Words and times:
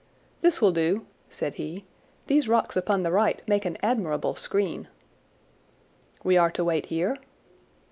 "This 0.41 0.61
will 0.61 0.71
do," 0.71 1.05
said 1.29 1.53
he. 1.61 1.85
"These 2.25 2.47
rocks 2.47 2.75
upon 2.75 3.03
the 3.03 3.11
right 3.11 3.39
make 3.47 3.65
an 3.65 3.77
admirable 3.83 4.33
screen." 4.33 4.87
"We 6.23 6.37
are 6.37 6.49
to 6.53 6.63
wait 6.65 6.87
here?" 6.87 7.15